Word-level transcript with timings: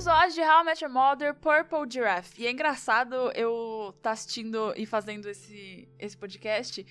episódio 0.00 0.32
de 0.32 0.40
How 0.40 0.62
I 0.62 0.64
Met 0.64 0.82
Your 0.82 0.90
Mother, 0.90 1.34
Purple 1.34 1.86
Giraffe. 1.86 2.40
E 2.40 2.46
é 2.46 2.50
engraçado 2.50 3.14
eu 3.34 3.90
estar 3.90 4.00
tá 4.00 4.10
assistindo 4.12 4.72
e 4.74 4.86
fazendo 4.86 5.28
esse, 5.28 5.86
esse 5.98 6.16
podcast, 6.16 6.86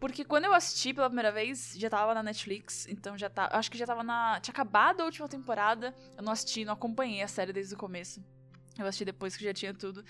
porque 0.00 0.24
quando 0.24 0.46
eu 0.46 0.54
assisti 0.54 0.94
pela 0.94 1.10
primeira 1.10 1.30
vez, 1.30 1.74
já 1.76 1.90
tava 1.90 2.14
na 2.14 2.22
Netflix, 2.22 2.86
então 2.88 3.18
já 3.18 3.28
tá. 3.28 3.50
Acho 3.52 3.70
que 3.70 3.76
já 3.76 3.84
tava 3.84 4.02
na. 4.02 4.40
Tinha 4.40 4.52
acabado 4.52 5.02
a 5.02 5.04
última 5.04 5.28
temporada. 5.28 5.94
Eu 6.16 6.22
não 6.22 6.32
assisti, 6.32 6.64
não 6.64 6.72
acompanhei 6.72 7.20
a 7.20 7.28
série 7.28 7.52
desde 7.52 7.74
o 7.74 7.76
começo. 7.76 8.24
Eu 8.78 8.86
assisti 8.86 9.04
depois 9.04 9.36
que 9.36 9.44
já 9.44 9.52
tinha 9.52 9.74
tudo. 9.74 10.02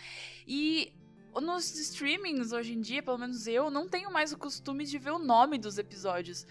E 0.47 0.93
nos 1.41 1.75
streamings 1.77 2.53
hoje 2.53 2.73
em 2.73 2.81
dia, 2.81 3.03
pelo 3.03 3.19
menos 3.19 3.49
eu, 3.49 3.69
não 3.69 3.89
tenho 3.89 4.13
mais 4.13 4.33
o 4.33 4.39
costume 4.39 4.85
de 4.85 4.97
ver 4.97 5.11
o 5.11 5.19
nome 5.19 5.59
dos 5.59 5.77
episódios 5.77 6.47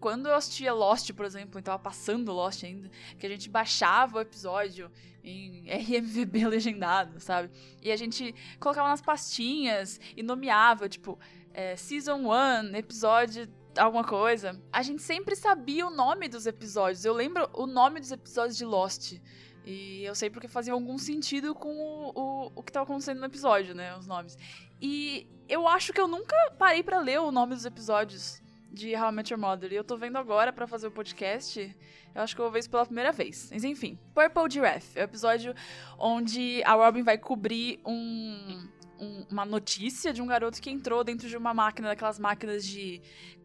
quando 0.00 0.26
eu 0.28 0.34
assistia 0.34 0.72
Lost, 0.72 1.12
por 1.12 1.24
exemplo, 1.24 1.58
e 1.58 1.62
tava 1.62 1.78
passando 1.78 2.32
Lost 2.32 2.62
ainda, 2.64 2.90
que 3.18 3.26
a 3.26 3.28
gente 3.28 3.48
baixava 3.48 4.18
o 4.18 4.20
episódio 4.20 4.90
em 5.24 5.66
RMVB 5.68 6.46
legendado, 6.48 7.18
sabe? 7.20 7.50
E 7.82 7.90
a 7.90 7.96
gente 7.96 8.34
colocava 8.60 8.88
nas 8.88 9.00
pastinhas 9.00 10.00
e 10.16 10.22
nomeava, 10.22 10.88
tipo, 10.88 11.18
é, 11.52 11.76
Season 11.76 12.18
1, 12.18 12.76
episódio 12.76 13.48
alguma 13.78 14.04
coisa. 14.04 14.60
A 14.72 14.82
gente 14.82 15.02
sempre 15.02 15.34
sabia 15.36 15.86
o 15.86 15.90
nome 15.90 16.28
dos 16.28 16.46
episódios. 16.46 17.04
Eu 17.04 17.12
lembro 17.12 17.48
o 17.52 17.66
nome 17.66 18.00
dos 18.00 18.10
episódios 18.10 18.56
de 18.56 18.64
Lost. 18.64 19.20
E 19.64 20.04
eu 20.04 20.14
sei 20.14 20.30
porque 20.30 20.46
fazia 20.46 20.72
algum 20.72 20.96
sentido 20.96 21.54
com 21.54 21.76
o, 21.76 22.12
o, 22.14 22.52
o 22.54 22.62
que 22.62 22.70
estava 22.70 22.84
acontecendo 22.84 23.18
no 23.18 23.26
episódio, 23.26 23.74
né? 23.74 23.96
Os 23.96 24.06
nomes. 24.06 24.38
E 24.80 25.28
eu 25.48 25.66
acho 25.66 25.92
que 25.92 26.00
eu 26.00 26.06
nunca 26.06 26.36
parei 26.58 26.82
para 26.82 27.00
ler 27.00 27.20
o 27.20 27.32
nome 27.32 27.54
dos 27.54 27.64
episódios 27.64 28.40
de 28.76 28.94
How 28.94 29.08
I 29.08 29.12
Met 29.12 29.32
Your 29.32 29.40
Mother. 29.40 29.72
E 29.72 29.74
eu 29.74 29.82
tô 29.82 29.96
vendo 29.96 30.18
agora 30.18 30.52
para 30.52 30.66
fazer 30.66 30.86
o 30.86 30.90
podcast. 30.90 31.74
Eu 32.14 32.22
acho 32.22 32.34
que 32.34 32.40
eu 32.40 32.44
vou 32.44 32.52
ver 32.52 32.58
isso 32.58 32.70
pela 32.70 32.84
primeira 32.84 33.10
vez. 33.10 33.48
Mas 33.50 33.64
enfim. 33.64 33.98
Purple 34.14 34.50
Giraffe. 34.50 34.98
É 34.98 35.02
o 35.02 35.04
episódio 35.04 35.54
onde 35.98 36.62
a 36.62 36.74
Robin 36.74 37.02
vai 37.02 37.16
cobrir 37.16 37.80
um, 37.86 38.68
um, 39.00 39.26
uma 39.30 39.46
notícia 39.46 40.12
de 40.12 40.20
um 40.20 40.26
garoto 40.26 40.60
que 40.60 40.70
entrou 40.70 41.02
dentro 41.02 41.26
de 41.26 41.36
uma 41.36 41.54
máquina, 41.54 41.88
daquelas 41.88 42.18
máquinas 42.18 42.66
de, 42.66 43.00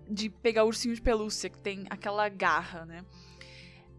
de 0.09 0.30
pegar 0.30 0.66
ursinho 0.66 0.94
de 0.94 1.02
pelúcia, 1.02 1.50
que 1.50 1.59
tem 1.59 1.86
aquela 1.90 2.28
garra, 2.28 2.86
né? 2.86 3.06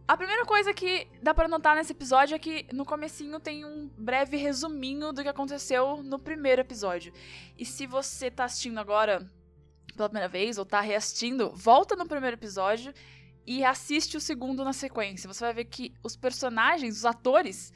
A 0.07 0.17
primeira 0.17 0.45
coisa 0.45 0.75
que 0.75 1.09
dá 1.23 1.33
para 1.33 1.49
notar 1.49 1.75
nesse 1.75 1.93
episódio 1.93 2.35
é 2.35 2.39
que 2.39 2.67
no 2.75 2.85
comecinho 2.85 3.41
tem 3.41 3.65
um 3.65 3.89
breve 3.97 4.37
resuminho 4.37 5.13
do 5.13 5.23
que 5.23 5.29
aconteceu 5.29 6.03
no 6.03 6.19
primeiro 6.19 6.61
episódio. 6.61 7.11
E 7.57 7.65
se 7.65 7.87
você 7.87 8.31
tá 8.31 8.45
assistindo 8.45 8.79
agora 8.79 9.27
pela 9.97 10.09
primeira 10.09 10.29
vez 10.29 10.59
ou 10.59 10.65
tá 10.65 10.81
reassistindo, 10.81 11.51
volta 11.55 11.97
no 11.97 12.07
primeiro 12.07 12.37
episódio 12.37 12.93
e 13.47 13.65
assiste 13.65 14.17
o 14.17 14.21
segundo 14.21 14.65
na 14.65 14.73
sequência. 14.73 15.33
Você 15.33 15.45
vai 15.45 15.55
ver 15.55 15.65
que 15.65 15.93
os 16.03 16.17
personagens, 16.17 16.99
os 16.99 17.05
atores, 17.05 17.73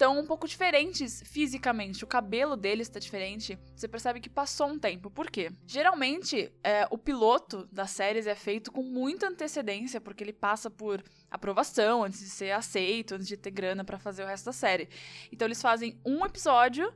estão 0.00 0.18
um 0.18 0.24
pouco 0.24 0.48
diferentes 0.48 1.22
fisicamente. 1.26 2.02
O 2.02 2.06
cabelo 2.06 2.56
deles 2.56 2.88
está 2.88 2.98
diferente. 2.98 3.58
Você 3.76 3.86
percebe 3.86 4.18
que 4.18 4.30
passou 4.30 4.68
um 4.68 4.78
tempo. 4.78 5.10
Por 5.10 5.30
quê? 5.30 5.52
Geralmente, 5.66 6.50
é, 6.64 6.86
o 6.90 6.96
piloto 6.96 7.68
das 7.70 7.90
séries 7.90 8.26
é 8.26 8.34
feito 8.34 8.72
com 8.72 8.82
muita 8.82 9.28
antecedência, 9.28 10.00
porque 10.00 10.24
ele 10.24 10.32
passa 10.32 10.70
por 10.70 11.04
aprovação 11.30 12.02
antes 12.02 12.20
de 12.20 12.30
ser 12.30 12.52
aceito, 12.52 13.14
antes 13.14 13.28
de 13.28 13.36
ter 13.36 13.50
grana 13.50 13.84
para 13.84 13.98
fazer 13.98 14.24
o 14.24 14.26
resto 14.26 14.46
da 14.46 14.52
série. 14.52 14.88
Então, 15.30 15.46
eles 15.46 15.60
fazem 15.60 16.00
um 16.02 16.24
episódio 16.24 16.90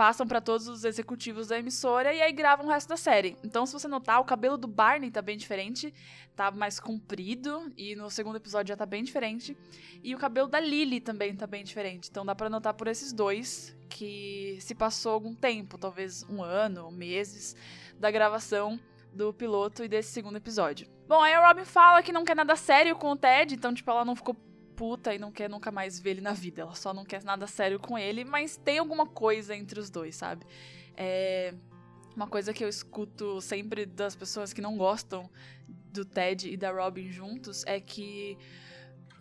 passam 0.00 0.26
para 0.26 0.40
todos 0.40 0.66
os 0.66 0.82
executivos 0.82 1.48
da 1.48 1.58
emissora 1.58 2.14
e 2.14 2.22
aí 2.22 2.32
gravam 2.32 2.64
o 2.64 2.70
resto 2.70 2.88
da 2.88 2.96
série. 2.96 3.36
Então, 3.44 3.66
se 3.66 3.74
você 3.74 3.86
notar, 3.86 4.18
o 4.18 4.24
cabelo 4.24 4.56
do 4.56 4.66
Barney 4.66 5.10
tá 5.10 5.20
bem 5.20 5.36
diferente, 5.36 5.92
tá 6.34 6.50
mais 6.50 6.80
comprido 6.80 7.70
e 7.76 7.94
no 7.94 8.08
segundo 8.08 8.36
episódio 8.36 8.70
já 8.70 8.76
tá 8.78 8.86
bem 8.86 9.04
diferente. 9.04 9.54
E 10.02 10.14
o 10.14 10.18
cabelo 10.18 10.48
da 10.48 10.58
Lily 10.58 11.02
também 11.02 11.36
tá 11.36 11.46
bem 11.46 11.62
diferente. 11.62 12.08
Então, 12.10 12.24
dá 12.24 12.34
para 12.34 12.48
notar 12.48 12.72
por 12.72 12.88
esses 12.88 13.12
dois 13.12 13.76
que 13.90 14.56
se 14.62 14.74
passou 14.74 15.12
algum 15.12 15.34
tempo, 15.34 15.76
talvez 15.76 16.24
um 16.30 16.42
ano, 16.42 16.90
meses 16.90 17.54
da 17.98 18.10
gravação 18.10 18.80
do 19.12 19.34
piloto 19.34 19.84
e 19.84 19.88
desse 19.88 20.12
segundo 20.12 20.36
episódio. 20.36 20.88
Bom, 21.06 21.20
aí 21.20 21.34
a 21.34 21.46
Robin 21.46 21.66
fala 21.66 22.02
que 22.02 22.10
não 22.10 22.24
quer 22.24 22.36
nada 22.36 22.56
sério 22.56 22.96
com 22.96 23.10
o 23.10 23.16
Ted, 23.16 23.54
então, 23.54 23.74
tipo, 23.74 23.90
ela 23.90 24.06
não 24.06 24.16
ficou 24.16 24.34
puta 24.80 25.14
e 25.14 25.18
não 25.18 25.30
quer 25.30 25.50
nunca 25.50 25.70
mais 25.70 26.00
ver 26.00 26.12
ele 26.12 26.20
na 26.22 26.32
vida. 26.32 26.62
Ela 26.62 26.74
só 26.74 26.94
não 26.94 27.04
quer 27.04 27.22
nada 27.22 27.46
sério 27.46 27.78
com 27.78 27.98
ele, 27.98 28.24
mas 28.24 28.56
tem 28.56 28.78
alguma 28.78 29.04
coisa 29.04 29.54
entre 29.54 29.78
os 29.78 29.90
dois, 29.90 30.16
sabe? 30.16 30.46
É. 30.96 31.52
Uma 32.16 32.26
coisa 32.26 32.52
que 32.54 32.64
eu 32.64 32.68
escuto 32.68 33.42
sempre 33.42 33.84
das 33.84 34.16
pessoas 34.16 34.54
que 34.54 34.60
não 34.62 34.78
gostam 34.78 35.30
do 35.68 36.02
Ted 36.02 36.50
e 36.50 36.56
da 36.56 36.72
Robin 36.72 37.10
juntos 37.10 37.62
é 37.66 37.78
que 37.78 38.38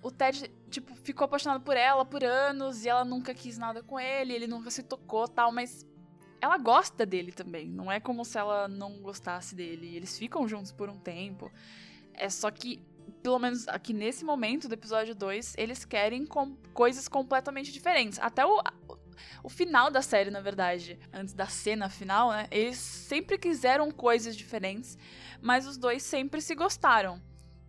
o 0.02 0.10
Ted, 0.10 0.50
tipo, 0.70 0.96
ficou 0.96 1.26
apaixonado 1.26 1.62
por 1.62 1.76
ela 1.76 2.04
por 2.06 2.24
anos 2.24 2.86
e 2.86 2.90
ela 2.90 3.04
nunca 3.04 3.34
quis 3.34 3.58
nada 3.58 3.84
com 3.84 4.00
ele, 4.00 4.34
ele 4.34 4.48
nunca 4.48 4.72
se 4.72 4.82
tocou 4.82 5.28
tal, 5.28 5.52
mas 5.52 5.86
ela 6.42 6.58
gosta 6.58 7.06
dele 7.06 7.32
também. 7.32 7.70
Não 7.70 7.92
é 7.92 8.00
como 8.00 8.24
se 8.24 8.38
ela 8.38 8.68
não 8.68 9.02
gostasse 9.02 9.54
dele. 9.54 9.96
Eles 9.96 10.18
ficam 10.18 10.48
juntos 10.48 10.72
por 10.72 10.90
um 10.90 10.98
tempo. 10.98 11.52
É 12.14 12.30
só 12.30 12.50
que 12.50 12.82
pelo 13.30 13.38
menos 13.38 13.68
aqui 13.68 13.94
nesse 13.94 14.26
momento 14.26 14.68
do 14.68 14.74
episódio 14.74 15.14
2, 15.14 15.54
eles 15.56 15.86
querem 15.86 16.26
com 16.26 16.56
coisas 16.74 17.08
completamente 17.08 17.72
diferentes. 17.72 18.18
Até 18.18 18.44
o, 18.44 18.60
o 19.44 19.50
final 19.50 19.92
da 19.92 20.02
série, 20.02 20.32
na 20.32 20.42
verdade, 20.42 20.98
antes 21.14 21.36
da 21.36 21.46
cena 21.46 21.90
final, 21.90 22.32
né? 22.32 22.48
Eles 22.50 22.80
sempre 22.80 23.38
quiseram 23.38 23.92
coisas 23.92 24.36
diferentes, 24.36 24.98
mas 25.40 25.68
os 25.68 25.78
dois 25.78 26.02
sempre 26.02 26.42
se 26.42 26.56
gostaram. 26.56 27.22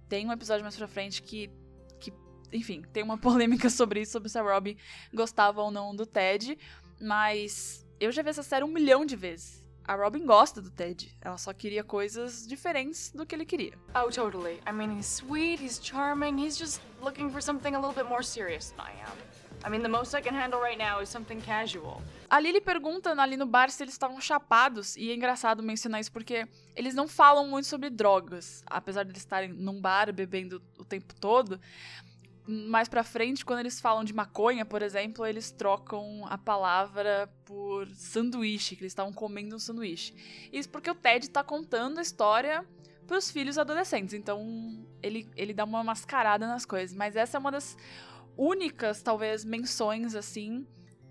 Tem 0.09 0.27
um 0.27 0.33
episódio 0.33 0.63
mais 0.63 0.77
pra 0.77 0.89
frente 0.89 1.21
que, 1.21 1.51
que 1.99 2.11
enfim, 2.51 2.81
tem 2.91 3.03
uma 3.03 3.19
polêmica 3.21 3.69
sobre 3.69 4.01
isso, 4.01 4.13
sobre 4.13 4.31
se 4.31 4.39
a 4.39 4.43
Robin 4.43 4.79
gostava 5.13 5.61
ou 5.61 5.71
não 5.71 5.95
do 5.95 6.07
Ted, 6.07 6.57
mas 6.99 7.87
eu 8.01 8.11
já 8.11 8.23
vi 8.23 8.31
essa 8.31 8.43
série 8.43 8.65
um 8.65 8.73
milhão 8.73 9.05
de 9.05 9.15
vezes 9.15 9.63
a 9.87 9.95
Robin 9.95 10.25
gosta 10.25 10.61
do 10.61 10.71
Ted. 10.71 11.15
Ela 11.21 11.39
só 11.39 11.53
queria 11.53 11.83
coisas 11.83 12.47
diferentes 12.47 13.11
do 13.13 13.27
que 13.27 13.35
ele 13.35 13.45
queria. 13.45 13.75
Oh, 13.95 14.11
totally. 14.11 14.61
I 14.67 14.73
mean, 14.73 14.97
he's 14.97 15.07
sweet, 15.07 15.63
he's 15.63 15.81
charming, 15.83 16.39
he's 16.39 16.59
just 16.59 16.81
looking 17.03 17.31
for 17.31 17.43
something 17.43 17.75
a 17.75 17.79
little 17.79 17.95
bit 17.95 18.09
more 18.09 18.23
serious 18.23 18.71
than 18.71 18.87
I 18.87 18.93
am. 19.03 19.17
I 19.63 19.69
mean, 19.69 19.83
the 19.83 19.89
most 19.89 20.15
I 20.15 20.23
can 20.23 20.35
handle 20.35 20.61
right 20.61 20.79
now 20.79 21.03
is 21.03 21.11
something 21.11 21.41
casual. 21.41 22.01
A 22.31 22.41
Lily 22.41 22.61
pergunta 22.61 23.11
ali 23.11 23.37
no 23.37 23.45
bar 23.45 23.71
se 23.71 23.83
eles 23.83 23.93
estavam 23.93 24.21
chapados, 24.21 24.97
e 24.97 25.11
é 25.11 25.15
engraçado 25.15 25.63
mencionar 25.63 26.01
isso 26.01 26.11
porque 26.11 26.47
eles 26.75 26.95
não 26.95 27.07
falam 27.07 27.47
muito 27.47 27.67
sobre 27.67 27.91
drogas, 27.91 28.63
apesar 28.67 29.03
de 29.03 29.11
eles 29.11 29.23
estarem 29.23 29.53
num 29.53 29.81
bar 29.81 30.13
bebendo 30.13 30.63
o 30.79 30.85
tempo 30.85 31.15
todo 31.21 31.61
mais 32.51 32.89
pra 32.89 33.05
frente, 33.05 33.45
quando 33.45 33.61
eles 33.61 33.81
falam 33.81 34.03
de 34.03 34.13
maconha, 34.13 34.65
por 34.65 34.83
exemplo, 34.83 35.25
eles 35.25 35.51
trocam 35.53 36.27
a 36.27 36.37
palavra 36.37 37.33
por 37.45 37.87
sanduíche, 37.89 38.75
que 38.75 38.83
eles 38.83 38.93
estavam 38.93 39.13
comendo 39.13 39.55
um 39.55 39.59
sanduíche. 39.59 40.15
Isso 40.53 40.69
porque 40.69 40.91
o 40.91 40.95
Ted 40.95 41.31
tá 41.31 41.45
contando 41.45 41.99
a 41.99 42.03
história 42.03 42.67
pros 43.07 43.31
filhos 43.31 43.59
adolescentes, 43.59 44.15
então 44.15 44.87
ele, 45.03 45.29
ele 45.37 45.53
dá 45.53 45.65
uma 45.65 45.85
mascarada 45.85 46.47
nas 46.47 46.65
coisas. 46.65 46.97
Mas 46.97 47.17
essa 47.17 47.37
é 47.37 47.41
uma 47.41 47.53
das 47.53 47.77
únicas, 48.37 49.03
talvez, 49.03 49.45
menções, 49.45 50.15
assim, 50.15 50.67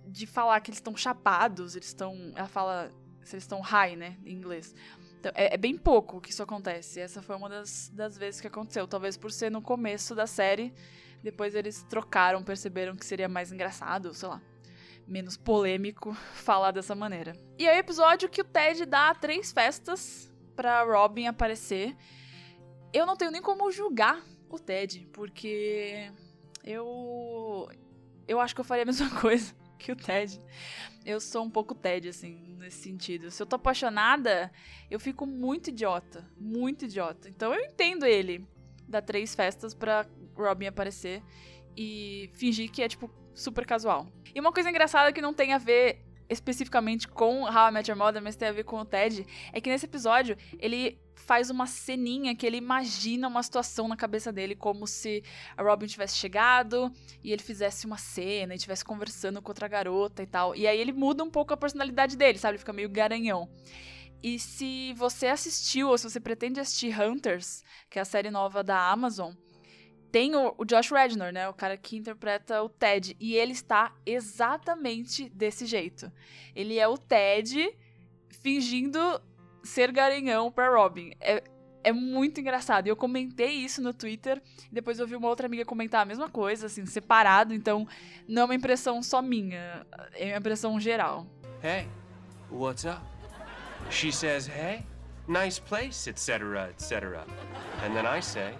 de 0.05 0.25
falar 0.25 0.59
que 0.61 0.71
eles 0.71 0.79
estão 0.79 0.95
chapados, 0.95 1.75
eles 1.75 1.87
estão. 1.87 2.33
Ela 2.35 2.47
fala 2.47 2.91
se 3.23 3.35
eles 3.35 3.43
estão 3.43 3.61
high, 3.61 3.95
né, 3.95 4.17
em 4.25 4.33
inglês. 4.33 4.73
Então, 5.19 5.31
é, 5.35 5.53
é, 5.53 5.57
bem 5.57 5.77
pouco 5.77 6.21
que 6.21 6.31
isso 6.31 6.41
acontece. 6.41 6.99
Essa 6.99 7.21
foi 7.21 7.35
uma 7.35 7.49
das, 7.49 7.89
das 7.89 8.17
vezes 8.17 8.39
que 8.39 8.47
aconteceu. 8.47 8.87
Talvez 8.87 9.17
por 9.17 9.31
ser 9.31 9.51
no 9.51 9.61
começo 9.61 10.15
da 10.15 10.25
série 10.25 10.73
depois 11.23 11.55
eles 11.55 11.83
trocaram, 11.83 12.43
perceberam 12.43 12.95
que 12.95 13.05
seria 13.05 13.27
mais 13.27 13.51
engraçado, 13.51 14.13
sei 14.13 14.29
lá, 14.29 14.41
menos 15.07 15.35
polêmico 15.35 16.13
falar 16.33 16.71
dessa 16.71 16.95
maneira. 16.95 17.35
E 17.57 17.67
aí, 17.67 17.77
o 17.77 17.79
episódio 17.79 18.29
que 18.29 18.41
o 18.41 18.45
Ted 18.45 18.85
dá 18.85 19.13
três 19.13 19.51
festas 19.51 20.31
pra 20.55 20.83
Robin 20.83 21.27
aparecer. 21.27 21.95
Eu 22.91 23.05
não 23.05 23.15
tenho 23.15 23.31
nem 23.31 23.41
como 23.41 23.71
julgar 23.71 24.21
o 24.49 24.57
Ted, 24.57 25.07
porque 25.13 26.11
eu. 26.63 27.69
Eu 28.27 28.39
acho 28.39 28.53
que 28.53 28.61
eu 28.61 28.65
faria 28.65 28.83
a 28.83 28.85
mesma 28.87 29.09
coisa 29.19 29.55
que 29.77 29.91
o 29.91 29.95
Ted. 29.95 30.39
Eu 31.05 31.19
sou 31.19 31.43
um 31.43 31.49
pouco 31.49 31.73
Ted, 31.73 32.09
assim, 32.09 32.55
nesse 32.57 32.83
sentido. 32.83 33.31
Se 33.31 33.41
eu 33.41 33.47
tô 33.47 33.55
apaixonada, 33.55 34.51
eu 34.91 34.99
fico 34.99 35.25
muito 35.25 35.69
idiota. 35.69 36.29
Muito 36.37 36.85
idiota. 36.85 37.29
Então 37.29 37.53
eu 37.53 37.61
entendo 37.61 38.05
ele 38.05 38.45
dar 38.87 39.01
três 39.01 39.33
festas 39.33 39.73
pra 39.73 40.05
Robin 40.43 40.67
aparecer 40.67 41.21
e 41.75 42.29
fingir 42.33 42.71
que 42.71 42.81
é, 42.81 42.87
tipo, 42.87 43.09
super 43.33 43.65
casual. 43.65 44.07
E 44.33 44.39
uma 44.39 44.51
coisa 44.51 44.69
engraçada 44.69 45.11
que 45.13 45.21
não 45.21 45.33
tem 45.33 45.53
a 45.53 45.57
ver 45.57 46.01
especificamente 46.29 47.07
com 47.07 47.43
How 47.43 47.69
I 47.69 47.71
Met 47.71 47.89
Your 47.89 47.97
Mother, 47.97 48.21
mas 48.21 48.35
tem 48.35 48.47
a 48.47 48.51
ver 48.51 48.63
com 48.63 48.77
o 48.77 48.85
Ted, 48.85 49.25
é 49.51 49.59
que 49.59 49.69
nesse 49.69 49.85
episódio 49.85 50.37
ele 50.59 51.01
faz 51.15 51.49
uma 51.49 51.65
ceninha 51.65 52.35
que 52.35 52.45
ele 52.45 52.57
imagina 52.57 53.27
uma 53.27 53.41
situação 53.41 53.87
na 53.87 53.97
cabeça 53.97 54.31
dele, 54.31 54.55
como 54.55 54.85
se 54.85 55.23
a 55.57 55.63
Robin 55.63 55.87
tivesse 55.87 56.15
chegado 56.15 56.91
e 57.23 57.31
ele 57.31 57.41
fizesse 57.41 57.85
uma 57.85 57.97
cena 57.97 58.53
e 58.53 58.57
estivesse 58.57 58.85
conversando 58.85 59.41
com 59.41 59.49
outra 59.49 59.67
garota 59.67 60.21
e 60.21 60.27
tal. 60.27 60.55
E 60.55 60.67
aí 60.67 60.79
ele 60.79 60.93
muda 60.93 61.23
um 61.23 61.31
pouco 61.31 61.53
a 61.53 61.57
personalidade 61.57 62.15
dele, 62.15 62.37
sabe? 62.37 62.53
Ele 62.53 62.59
fica 62.59 62.73
meio 62.73 62.89
garanhão. 62.89 63.49
E 64.21 64.37
se 64.37 64.93
você 64.93 65.27
assistiu 65.27 65.89
ou 65.89 65.97
se 65.97 66.09
você 66.09 66.19
pretende 66.19 66.59
assistir 66.59 66.93
Hunters, 66.99 67.63
que 67.89 67.97
é 67.97 68.01
a 68.01 68.05
série 68.05 68.29
nova 68.29 68.63
da 68.63 68.91
Amazon, 68.91 69.33
tem 70.11 70.35
o, 70.35 70.53
o 70.57 70.65
Josh 70.65 70.91
Rednor, 70.91 71.31
né? 71.31 71.47
O 71.47 71.53
cara 71.53 71.77
que 71.77 71.97
interpreta 71.97 72.61
o 72.63 72.69
Ted. 72.69 73.15
E 73.19 73.35
ele 73.35 73.51
está 73.51 73.93
exatamente 74.05 75.29
desse 75.29 75.65
jeito. 75.65 76.11
Ele 76.55 76.77
é 76.77 76.87
o 76.87 76.97
Ted 76.97 77.75
fingindo 78.41 78.99
ser 79.63 79.91
garanhão 79.91 80.51
pra 80.51 80.69
Robin. 80.69 81.11
É, 81.19 81.43
é 81.83 81.91
muito 81.91 82.39
engraçado. 82.39 82.87
Eu 82.87 82.95
comentei 82.95 83.51
isso 83.51 83.81
no 83.81 83.93
Twitter. 83.93 84.41
Depois 84.71 84.99
eu 84.99 85.07
vi 85.07 85.15
uma 85.15 85.27
outra 85.27 85.45
amiga 85.45 85.65
comentar 85.65 86.01
a 86.01 86.05
mesma 86.05 86.29
coisa, 86.29 86.65
assim, 86.65 86.85
separado. 86.85 87.53
Então, 87.53 87.87
não 88.27 88.43
é 88.43 88.45
uma 88.45 88.55
impressão 88.55 89.01
só 89.03 89.21
minha. 89.21 89.85
É 90.13 90.31
uma 90.31 90.37
impressão 90.37 90.79
geral. 90.79 91.27
Hey, 91.63 91.87
what's 92.51 92.85
up? 92.85 93.01
She 93.89 94.11
says, 94.11 94.47
hey, 94.47 94.83
nice 95.27 95.59
place, 95.59 96.09
etc., 96.09 96.69
etc. 96.69 97.25
And 97.83 97.93
then 97.93 98.05
I 98.05 98.21
say, 98.21 98.55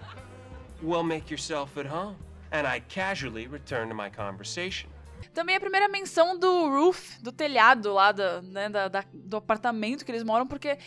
well, 0.82 1.02
make 1.02 1.30
yourself 1.30 1.76
at 1.78 1.86
home. 1.86 2.16
And 2.52 2.66
I 2.66 2.80
casually 2.80 3.46
return 3.46 3.88
to 3.88 3.94
my 3.94 4.10
conversation. 4.10 4.90
Também 5.32 5.56
a 5.56 5.60
primeira 5.60 5.88
menção 5.88 6.38
do 6.38 6.68
roof, 6.68 7.20
do 7.22 7.30
telhado 7.30 7.92
lá, 7.92 8.10
da, 8.10 8.42
né, 8.42 8.68
da, 8.68 8.88
da, 8.88 9.04
do 9.12 9.36
apartamento 9.36 10.04
que 10.04 10.10
eles 10.10 10.24
moram, 10.24 10.46
porque 10.46 10.78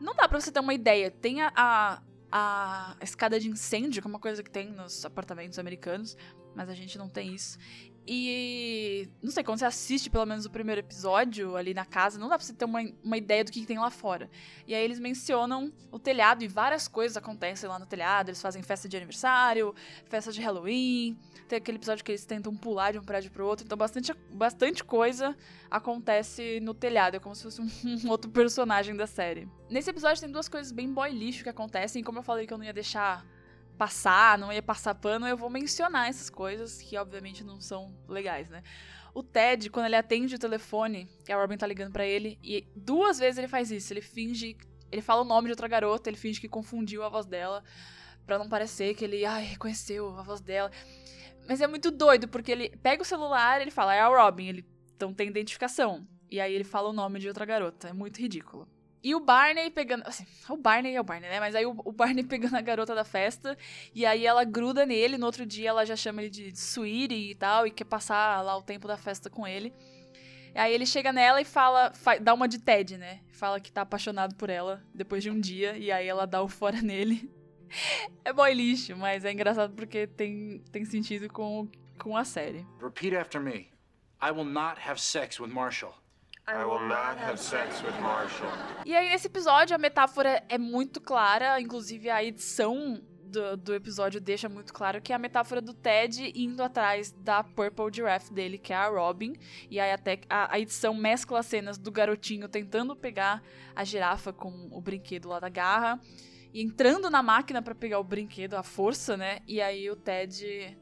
não 0.00 0.14
dá 0.14 0.28
pra 0.28 0.40
você 0.40 0.52
ter 0.52 0.60
uma 0.60 0.74
ideia. 0.74 1.10
Tem 1.10 1.42
a, 1.42 1.52
a, 1.56 2.02
a 2.30 2.96
escada 3.02 3.40
de 3.40 3.48
incêndio, 3.48 4.00
que 4.00 4.06
é 4.06 4.10
uma 4.10 4.20
coisa 4.20 4.42
que 4.42 4.50
tem 4.50 4.68
nos 4.68 5.04
apartamentos 5.04 5.58
americanos, 5.58 6.16
mas 6.54 6.68
a 6.68 6.74
gente 6.74 6.96
não 6.98 7.08
tem 7.08 7.34
isso. 7.34 7.58
E 8.10 9.06
não 9.22 9.30
sei, 9.30 9.44
quando 9.44 9.58
você 9.58 9.66
assiste 9.66 10.08
pelo 10.08 10.24
menos 10.24 10.46
o 10.46 10.50
primeiro 10.50 10.80
episódio 10.80 11.54
ali 11.56 11.74
na 11.74 11.84
casa, 11.84 12.18
não 12.18 12.26
dá 12.26 12.38
pra 12.38 12.46
você 12.46 12.54
ter 12.54 12.64
uma, 12.64 12.80
uma 13.04 13.18
ideia 13.18 13.44
do 13.44 13.52
que, 13.52 13.60
que 13.60 13.66
tem 13.66 13.78
lá 13.78 13.90
fora. 13.90 14.30
E 14.66 14.74
aí 14.74 14.82
eles 14.82 14.98
mencionam 14.98 15.70
o 15.92 15.98
telhado 15.98 16.42
e 16.42 16.48
várias 16.48 16.88
coisas 16.88 17.18
acontecem 17.18 17.68
lá 17.68 17.78
no 17.78 17.84
telhado. 17.84 18.30
Eles 18.30 18.40
fazem 18.40 18.62
festa 18.62 18.88
de 18.88 18.96
aniversário, 18.96 19.74
festa 20.06 20.32
de 20.32 20.40
Halloween. 20.40 21.18
Tem 21.46 21.58
aquele 21.58 21.76
episódio 21.76 22.02
que 22.02 22.10
eles 22.10 22.24
tentam 22.24 22.56
pular 22.56 22.92
de 22.92 22.98
um 22.98 23.04
prédio 23.04 23.30
pro 23.30 23.46
outro. 23.46 23.66
Então 23.66 23.76
bastante, 23.76 24.14
bastante 24.30 24.82
coisa 24.82 25.36
acontece 25.70 26.60
no 26.60 26.72
telhado. 26.72 27.18
É 27.18 27.20
como 27.20 27.34
se 27.34 27.42
fosse 27.42 27.60
um, 27.60 27.68
um 28.06 28.08
outro 28.08 28.30
personagem 28.30 28.96
da 28.96 29.06
série. 29.06 29.46
Nesse 29.68 29.90
episódio 29.90 30.22
tem 30.22 30.32
duas 30.32 30.48
coisas 30.48 30.72
bem 30.72 30.90
boy 30.90 31.10
lixo 31.10 31.42
que 31.42 31.50
acontecem. 31.50 32.02
Como 32.02 32.20
eu 32.20 32.22
falei 32.22 32.46
que 32.46 32.54
eu 32.54 32.58
não 32.58 32.64
ia 32.64 32.72
deixar 32.72 33.22
passar, 33.78 34.36
não 34.36 34.52
ia 34.52 34.62
passar 34.62 34.94
pano, 34.94 35.26
eu 35.26 35.36
vou 35.36 35.48
mencionar 35.48 36.08
essas 36.08 36.28
coisas 36.28 36.82
que 36.82 36.96
obviamente 36.98 37.44
não 37.44 37.60
são 37.60 37.96
legais, 38.08 38.50
né? 38.50 38.62
O 39.14 39.22
Ted, 39.22 39.70
quando 39.70 39.86
ele 39.86 39.96
atende 39.96 40.34
o 40.34 40.38
telefone, 40.38 41.08
a 41.28 41.34
Robin 41.34 41.56
tá 41.56 41.66
ligando 41.66 41.92
para 41.92 42.04
ele, 42.04 42.38
e 42.42 42.68
duas 42.76 43.18
vezes 43.18 43.38
ele 43.38 43.48
faz 43.48 43.70
isso, 43.70 43.92
ele 43.92 44.00
finge, 44.00 44.56
ele 44.92 45.00
fala 45.00 45.22
o 45.22 45.24
nome 45.24 45.46
de 45.46 45.52
outra 45.52 45.68
garota, 45.68 46.10
ele 46.10 46.16
finge 46.16 46.40
que 46.40 46.48
confundiu 46.48 47.02
a 47.02 47.08
voz 47.08 47.24
dela, 47.24 47.62
para 48.26 48.38
não 48.38 48.48
parecer 48.48 48.94
que 48.94 49.04
ele, 49.04 49.24
ai, 49.24 49.44
reconheceu 49.44 50.18
a 50.18 50.22
voz 50.22 50.40
dela. 50.40 50.70
Mas 51.48 51.60
é 51.60 51.66
muito 51.66 51.90
doido, 51.90 52.28
porque 52.28 52.52
ele 52.52 52.68
pega 52.82 53.02
o 53.02 53.06
celular, 53.06 53.60
ele 53.60 53.70
fala, 53.70 53.94
é 53.94 54.00
a 54.00 54.08
Robin, 54.08 54.48
ele 54.48 54.66
então 54.94 55.14
tem 55.14 55.28
identificação. 55.28 56.06
E 56.30 56.40
aí 56.40 56.52
ele 56.52 56.64
fala 56.64 56.90
o 56.90 56.92
nome 56.92 57.18
de 57.18 57.28
outra 57.28 57.46
garota, 57.46 57.88
é 57.88 57.92
muito 57.92 58.20
ridículo. 58.20 58.68
E 59.02 59.14
o 59.14 59.20
Barney 59.20 59.70
pegando. 59.70 60.02
Assim, 60.06 60.26
o 60.48 60.56
Barney 60.56 60.94
é 60.94 61.00
o 61.00 61.04
Barney, 61.04 61.28
né? 61.28 61.40
Mas 61.40 61.54
aí 61.54 61.64
o, 61.64 61.74
o, 61.84 61.92
Barney 61.92 62.24
pegando 62.24 62.56
a 62.56 62.60
garota 62.60 62.94
da 62.94 63.04
festa. 63.04 63.56
E 63.94 64.04
aí 64.04 64.26
ela 64.26 64.44
gruda 64.44 64.84
nele. 64.84 65.16
No 65.16 65.26
outro 65.26 65.46
dia 65.46 65.68
ela 65.70 65.84
já 65.86 65.96
chama 65.96 66.22
ele 66.22 66.30
de 66.30 66.50
sweetie 66.56 67.30
e 67.30 67.34
tal. 67.34 67.66
E 67.66 67.70
quer 67.70 67.84
passar 67.84 68.42
lá 68.42 68.56
o 68.56 68.62
tempo 68.62 68.88
da 68.88 68.96
festa 68.96 69.30
com 69.30 69.46
ele. 69.46 69.72
Aí 70.54 70.72
ele 70.74 70.86
chega 70.86 71.12
nela 71.12 71.40
e 71.40 71.44
fala. 71.44 71.92
dá 72.20 72.34
uma 72.34 72.48
de 72.48 72.58
Ted, 72.58 72.98
né? 72.98 73.20
Fala 73.32 73.60
que 73.60 73.70
tá 73.70 73.82
apaixonado 73.82 74.34
por 74.34 74.50
ela 74.50 74.82
depois 74.92 75.22
de 75.22 75.30
um 75.30 75.38
dia. 75.38 75.76
E 75.76 75.92
aí 75.92 76.06
ela 76.06 76.26
dá 76.26 76.42
o 76.42 76.48
fora 76.48 76.80
nele. 76.82 77.30
é 78.24 78.32
boy 78.32 78.52
lixo, 78.52 78.96
mas 78.96 79.24
é 79.24 79.32
engraçado 79.32 79.74
porque 79.74 80.06
tem, 80.06 80.62
tem 80.72 80.84
sentido 80.84 81.28
com, 81.32 81.68
com 81.98 82.16
a 82.16 82.24
série. 82.24 82.66
Repeat 82.82 83.14
after 83.14 83.40
me. 83.40 83.70
I 84.20 84.32
will 84.32 84.44
not 84.44 84.80
have 84.80 85.00
sex 85.00 85.38
with 85.38 85.50
Marshall. 85.50 85.94
I 86.50 86.64
will 86.64 86.80
not 86.88 87.18
have 87.18 87.38
sex 87.38 87.82
with 87.82 88.00
Marshall. 88.00 88.50
E 88.86 88.96
aí, 88.96 89.10
nesse 89.10 89.26
episódio, 89.26 89.76
a 89.76 89.78
metáfora 89.78 90.42
é 90.48 90.56
muito 90.56 90.98
clara, 90.98 91.60
inclusive 91.60 92.08
a 92.08 92.24
edição 92.24 93.02
do, 93.22 93.54
do, 93.54 93.74
episódio 93.74 94.18
deixa 94.18 94.48
muito 94.48 94.72
claro 94.72 95.02
que 95.02 95.12
é 95.12 95.16
a 95.16 95.18
metáfora 95.18 95.60
do 95.60 95.74
Ted 95.74 96.32
indo 96.34 96.62
atrás 96.62 97.12
da 97.12 97.44
Purple 97.44 97.92
Giraffe 97.92 98.32
dele, 98.32 98.56
que 98.56 98.72
é 98.72 98.76
a 98.76 98.88
Robin. 98.88 99.34
E 99.70 99.78
aí 99.78 99.92
até 99.92 100.22
a, 100.30 100.54
a 100.54 100.58
edição 100.58 100.94
mescla 100.94 101.40
as 101.40 101.46
cenas 101.46 101.76
do 101.76 101.92
garotinho 101.92 102.48
tentando 102.48 102.96
pegar 102.96 103.42
a 103.76 103.84
girafa 103.84 104.32
com 104.32 104.70
o 104.72 104.80
brinquedo 104.80 105.28
lá 105.28 105.38
da 105.38 105.50
garra. 105.50 106.00
E 106.54 106.62
entrando 106.62 107.10
na 107.10 107.22
máquina 107.22 107.60
para 107.60 107.74
pegar 107.74 107.98
o 107.98 108.04
brinquedo, 108.04 108.54
a 108.54 108.62
força, 108.62 109.18
né? 109.18 109.40
E 109.46 109.60
aí 109.60 109.90
o 109.90 109.96
Ted 109.96 110.78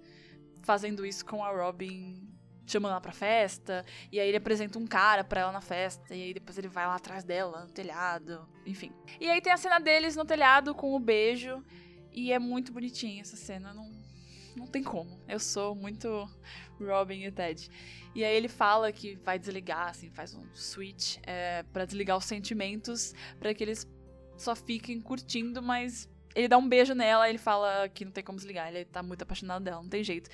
fazendo 0.62 1.04
isso 1.04 1.26
com 1.26 1.44
a 1.44 1.50
Robin 1.50 2.35
chamando 2.66 2.92
ela 2.92 3.00
pra 3.00 3.12
festa, 3.12 3.84
e 4.10 4.18
aí 4.18 4.28
ele 4.28 4.36
apresenta 4.36 4.78
um 4.78 4.86
cara 4.86 5.22
pra 5.22 5.42
ela 5.42 5.52
na 5.52 5.60
festa, 5.60 6.14
e 6.14 6.22
aí 6.22 6.34
depois 6.34 6.58
ele 6.58 6.68
vai 6.68 6.86
lá 6.86 6.96
atrás 6.96 7.24
dela, 7.24 7.64
no 7.64 7.72
telhado, 7.72 8.46
enfim. 8.64 8.92
E 9.20 9.30
aí 9.30 9.40
tem 9.40 9.52
a 9.52 9.56
cena 9.56 9.78
deles 9.78 10.16
no 10.16 10.24
telhado 10.24 10.74
com 10.74 10.94
o 10.94 11.00
beijo, 11.00 11.64
e 12.12 12.32
é 12.32 12.38
muito 12.38 12.72
bonitinha 12.72 13.20
essa 13.20 13.36
cena, 13.36 13.72
não, 13.72 13.90
não 14.56 14.66
tem 14.66 14.82
como. 14.82 15.20
Eu 15.28 15.38
sou 15.38 15.74
muito 15.74 16.28
Robin 16.80 17.24
e 17.24 17.30
Ted. 17.30 17.70
E 18.14 18.24
aí 18.24 18.34
ele 18.34 18.48
fala 18.48 18.90
que 18.90 19.16
vai 19.16 19.38
desligar, 19.38 19.90
assim, 19.90 20.10
faz 20.10 20.34
um 20.34 20.42
switch 20.54 21.18
é, 21.22 21.62
para 21.64 21.84
desligar 21.84 22.16
os 22.16 22.24
sentimentos, 22.24 23.14
para 23.38 23.52
que 23.52 23.62
eles 23.62 23.86
só 24.36 24.56
fiquem 24.56 25.00
curtindo, 25.00 25.62
mas 25.62 26.08
ele 26.36 26.48
dá 26.48 26.58
um 26.58 26.68
beijo 26.68 26.94
nela, 26.94 27.28
ele 27.28 27.38
fala 27.38 27.88
que 27.88 28.04
não 28.04 28.12
tem 28.12 28.22
como 28.22 28.36
desligar, 28.36 28.68
ele 28.68 28.84
tá 28.84 29.02
muito 29.02 29.22
apaixonado 29.22 29.64
dela, 29.64 29.82
não 29.82 29.88
tem 29.88 30.04
jeito. 30.04 30.28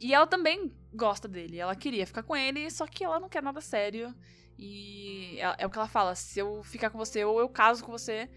E 0.00 0.12
ela 0.12 0.26
também 0.26 0.74
gosta 0.92 1.28
dele, 1.28 1.58
ela 1.58 1.76
queria 1.76 2.04
ficar 2.04 2.24
com 2.24 2.34
ele, 2.34 2.68
só 2.70 2.86
que 2.86 3.04
ela 3.04 3.20
não 3.20 3.28
quer 3.28 3.40
nada 3.40 3.60
sério. 3.60 4.12
E 4.58 5.38
é, 5.38 5.62
é 5.62 5.66
o 5.66 5.70
que 5.70 5.78
ela 5.78 5.86
fala: 5.86 6.16
se 6.16 6.40
eu 6.40 6.62
ficar 6.64 6.90
com 6.90 6.98
você, 6.98 7.24
ou 7.24 7.38
eu 7.38 7.48
caso 7.48 7.84
com 7.84 7.92
você, 7.92 8.28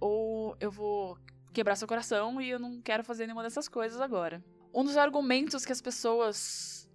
ou 0.00 0.56
eu 0.58 0.70
vou 0.70 1.16
quebrar 1.52 1.76
seu 1.76 1.86
coração 1.86 2.40
e 2.40 2.50
eu 2.50 2.58
não 2.58 2.82
quero 2.82 3.04
fazer 3.04 3.26
nenhuma 3.26 3.44
dessas 3.44 3.68
coisas 3.68 4.00
agora. 4.00 4.42
Um 4.74 4.82
dos 4.82 4.96
argumentos 4.96 5.64
que 5.64 5.72
as 5.72 5.80
pessoas 5.80 6.90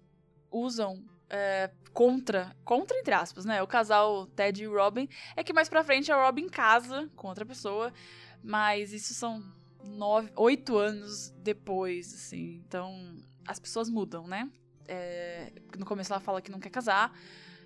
usam 0.50 1.02
é, 1.30 1.70
contra, 1.92 2.54
contra 2.64 2.98
entre 2.98 3.14
aspas, 3.14 3.44
né, 3.44 3.62
o 3.62 3.66
casal 3.66 4.26
Ted 4.28 4.62
e 4.62 4.66
Robin, 4.66 5.08
é 5.36 5.44
que 5.44 5.52
mais 5.52 5.68
pra 5.68 5.84
frente 5.84 6.10
a 6.10 6.24
Robin 6.24 6.48
casa 6.48 7.08
com 7.14 7.28
outra 7.28 7.44
pessoa, 7.44 7.92
mas 8.42 8.92
isso 8.92 9.14
são 9.14 9.42
nove, 9.82 10.30
oito 10.36 10.76
anos 10.76 11.30
depois, 11.38 12.14
assim. 12.14 12.62
Então, 12.66 13.16
as 13.46 13.58
pessoas 13.58 13.88
mudam, 13.88 14.26
né? 14.26 14.50
É, 14.86 15.52
no 15.76 15.84
começo 15.84 16.12
ela 16.12 16.20
fala 16.20 16.40
que 16.40 16.50
não 16.50 16.60
quer 16.60 16.70
casar. 16.70 17.12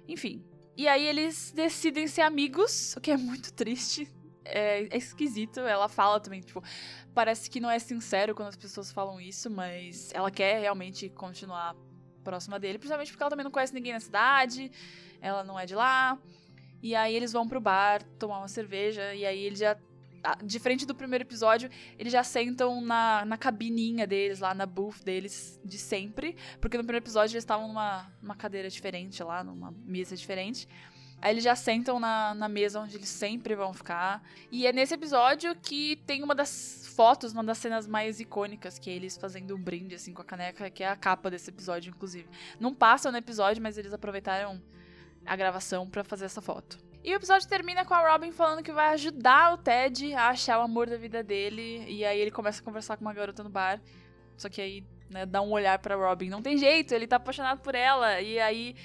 Enfim. 0.09 0.45
E 0.77 0.89
aí 0.89 1.07
eles 1.07 1.53
decidem 1.55 2.07
ser 2.07 2.23
amigos, 2.23 2.97
o 2.97 3.01
que 3.01 3.11
é 3.11 3.17
muito 3.17 3.53
triste. 3.53 4.11
É, 4.45 4.83
é, 4.85 4.97
esquisito. 4.97 5.61
Ela 5.61 5.89
fala 5.89 6.19
também, 6.19 6.41
tipo, 6.41 6.63
parece 7.15 7.49
que 7.49 7.61
não 7.61 7.71
é 7.71 7.79
sincero 7.79 8.35
quando 8.35 8.49
as 8.49 8.57
pessoas 8.57 8.91
falam 8.91 9.21
isso, 9.21 9.51
mas 9.51 10.11
ela 10.13 10.31
quer 10.31 10.61
realmente 10.61 11.09
continuar 11.11 11.77
próxima 12.23 12.59
dele, 12.59 12.79
principalmente 12.79 13.11
porque 13.11 13.23
ela 13.23 13.31
também 13.31 13.45
não 13.45 13.51
conhece 13.51 13.75
ninguém 13.75 13.93
na 13.93 14.01
cidade, 14.01 14.71
ela 15.21 15.45
não 15.45 15.59
é 15.59 15.67
de 15.67 15.75
lá. 15.75 16.19
E 16.83 16.95
aí 16.95 17.15
eles 17.15 17.33
vão 17.33 17.47
pro 17.47 17.61
bar 17.61 18.03
tomar 18.19 18.39
uma 18.39 18.49
cerveja, 18.49 19.15
e 19.15 19.25
aí 19.25 19.39
ele 19.39 19.57
já 19.57 19.77
diferente 20.45 20.87
do 20.87 20.95
primeiro 20.95 21.25
episódio, 21.25 21.71
eles 21.99 22.13
já 22.13 22.23
sentam 22.23 22.81
na, 22.81 23.25
na 23.25 23.37
cabininha 23.37 24.07
deles, 24.07 24.41
lá 24.41 24.55
na 24.55 24.67
booth 24.67 25.05
deles 25.05 25.61
de 25.65 25.79
sempre. 25.79 26.37
Porque 26.61 26.77
no 26.77 26.85
primeiro 26.85 27.05
episódio 27.05 27.35
eles 27.35 27.43
estavam 27.43 27.69
numa, 27.69 28.11
numa 28.21 28.37
cadeira 28.37 28.69
diferente 28.69 29.23
lá, 29.23 29.43
numa 29.43 29.73
mesa 29.85 30.17
diferente. 30.17 30.69
Aí 31.21 31.33
eles 31.33 31.45
já 31.45 31.55
sentam 31.55 32.01
na, 32.01 32.35
na 32.35 32.49
mesa 32.49 32.81
onde 32.81 32.97
eles 32.97 33.09
sempre 33.09 33.55
vão 33.55 33.73
ficar. 33.73 34.23
E 34.51 34.67
é 34.67 34.73
nesse 34.73 34.95
episódio 34.95 35.55
que 35.55 35.97
tem 36.05 36.21
uma 36.23 36.35
das 36.35 36.93
fotos, 36.97 37.33
uma 37.33 37.45
das 37.45 37.59
cenas 37.59 37.87
mais 37.87 38.19
icônicas, 38.19 38.77
que 38.77 38.91
é 38.91 38.93
eles 38.93 39.17
fazendo 39.17 39.55
um 39.55 39.63
brinde 39.63 39.95
assim 39.95 40.13
com 40.13 40.21
a 40.21 40.25
caneca, 40.25 40.69
que 40.69 40.83
é 40.83 40.89
a 40.89 40.97
capa 40.97 41.31
desse 41.31 41.49
episódio, 41.49 41.91
inclusive. 41.91 42.29
Não 42.59 42.75
passa 42.75 43.11
no 43.13 43.17
episódio, 43.17 43.63
mas 43.63 43.79
eles 43.79 43.93
aproveitaram 43.93 44.61
a 45.25 45.37
gravação 45.37 45.89
para 45.89 46.03
fazer 46.03 46.25
essa 46.25 46.41
foto. 46.41 46.92
E 47.05 47.13
o 47.13 47.17
episódio 47.17 47.49
termina 47.49 47.85
com 47.85 47.95
a 47.95 48.13
Robin 48.13 48.31
falando 48.31 48.63
que 48.63 48.73
vai 48.73 48.95
ajudar 48.95 49.55
o 49.55 49.59
Ted 49.59 50.15
a 50.15 50.29
achar 50.29 50.59
o 50.61 50.63
amor 50.63 50.89
da 50.89 50.97
vida 50.97 51.21
dele. 51.23 51.85
E 51.89 52.05
aí 52.05 52.21
ele 52.21 52.31
começa 52.31 52.61
a 52.61 52.65
conversar 52.65 52.97
com 52.97 53.05
uma 53.05 53.13
garota 53.13 53.43
no 53.43 53.51
bar. 53.51 53.83
Só 54.37 54.49
que 54.49 54.61
aí, 54.61 54.85
né, 55.11 55.27
dá 55.27 55.43
um 55.43 55.51
olhar 55.51 55.79
pra 55.81 55.97
Robin. 55.97 56.29
Não 56.29 56.41
tem 56.41 56.57
jeito, 56.57 56.95
ele 56.95 57.09
tá 57.09 57.17
apaixonado 57.17 57.61
por 57.61 57.75
ela. 57.75 58.21
E 58.21 58.39
aí, 58.39 58.77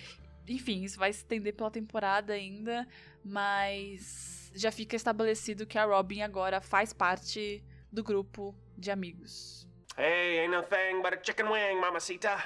enfim, 0.48 0.84
isso 0.84 0.98
vai 0.98 1.14
se 1.14 1.20
estender 1.20 1.54
pela 1.54 1.70
temporada 1.70 2.34
ainda. 2.34 2.88
Mas 3.24 4.52
já 4.56 4.72
fica 4.72 4.96
estabelecido 4.96 5.68
que 5.68 5.78
a 5.78 5.86
Robin 5.86 6.22
agora 6.22 6.60
faz 6.60 6.92
parte 6.92 7.64
do 7.92 8.04
grupo 8.04 8.56
de 8.76 8.90
amigos. 8.90 9.67
Hey, 10.00 10.42
ain't 10.42 10.52
no 10.52 10.62
thing 10.62 11.02
but 11.02 11.12
a 11.12 11.18
chicken 11.18 11.50
wing, 11.50 11.82
mamacita. 11.82 12.38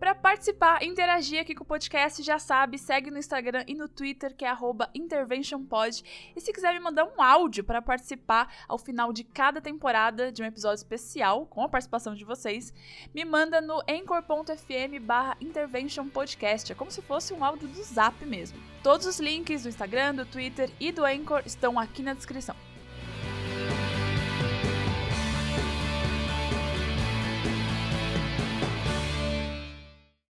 Para 0.00 0.16
participar, 0.16 0.82
interagir 0.82 1.40
aqui 1.40 1.54
com 1.54 1.62
o 1.62 1.66
podcast, 1.66 2.20
já 2.24 2.40
sabe, 2.40 2.76
segue 2.76 3.08
no 3.08 3.18
Instagram 3.18 3.62
e 3.68 3.74
no 3.76 3.88
Twitter, 3.88 4.34
que 4.34 4.44
é 4.44 4.52
interventionpod. 4.92 6.02
E 6.34 6.40
se 6.40 6.52
quiser 6.52 6.74
me 6.74 6.80
mandar 6.80 7.04
um 7.04 7.22
áudio 7.22 7.62
para 7.62 7.80
participar 7.80 8.52
ao 8.66 8.78
final 8.78 9.12
de 9.12 9.22
cada 9.22 9.60
temporada 9.60 10.32
de 10.32 10.42
um 10.42 10.44
episódio 10.44 10.78
especial, 10.78 11.46
com 11.46 11.62
a 11.62 11.68
participação 11.68 12.16
de 12.16 12.24
vocês, 12.24 12.74
me 13.14 13.24
manda 13.24 13.60
no 13.60 13.80
anchor.fm 13.88 14.98
barra 15.00 15.36
interventionpodcast. 15.40 16.72
É 16.72 16.74
como 16.74 16.90
se 16.90 17.00
fosse 17.00 17.32
um 17.32 17.44
áudio 17.44 17.68
do 17.68 17.80
Zap 17.80 18.26
mesmo. 18.26 18.60
Todos 18.82 19.06
os 19.06 19.20
links 19.20 19.62
do 19.62 19.68
Instagram, 19.68 20.16
do 20.16 20.26
Twitter 20.26 20.68
e 20.80 20.90
do 20.90 21.04
Anchor 21.04 21.42
estão 21.46 21.78
aqui 21.78 22.02
na 22.02 22.12
descrição. 22.12 22.56